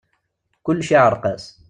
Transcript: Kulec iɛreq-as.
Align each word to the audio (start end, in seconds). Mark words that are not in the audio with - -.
Kulec 0.65 0.89
iɛreq-as. 0.91 1.43